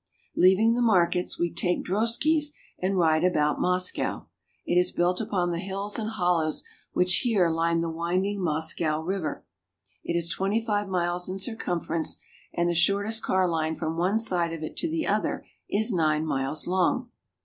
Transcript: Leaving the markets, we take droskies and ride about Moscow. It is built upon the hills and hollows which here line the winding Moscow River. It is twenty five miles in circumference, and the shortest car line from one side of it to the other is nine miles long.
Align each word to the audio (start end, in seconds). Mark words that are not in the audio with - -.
Leaving 0.35 0.73
the 0.73 0.81
markets, 0.81 1.37
we 1.37 1.53
take 1.53 1.83
droskies 1.85 2.53
and 2.79 2.97
ride 2.97 3.23
about 3.23 3.61
Moscow. 3.61 4.25
It 4.65 4.73
is 4.73 4.91
built 4.91 5.21
upon 5.21 5.51
the 5.51 5.59
hills 5.59 5.99
and 5.99 6.09
hollows 6.09 6.63
which 6.93 7.17
here 7.17 7.51
line 7.51 7.81
the 7.81 7.89
winding 7.91 8.41
Moscow 8.43 8.99
River. 9.03 9.45
It 10.03 10.15
is 10.17 10.27
twenty 10.27 10.59
five 10.65 10.87
miles 10.89 11.29
in 11.29 11.37
circumference, 11.37 12.17
and 12.51 12.67
the 12.67 12.73
shortest 12.73 13.21
car 13.21 13.47
line 13.47 13.75
from 13.75 13.95
one 13.95 14.17
side 14.17 14.53
of 14.53 14.63
it 14.63 14.75
to 14.77 14.89
the 14.89 15.05
other 15.05 15.45
is 15.69 15.93
nine 15.93 16.25
miles 16.25 16.65
long. 16.65 17.11